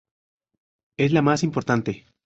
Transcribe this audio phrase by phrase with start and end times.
[0.97, 2.07] Es la más importante.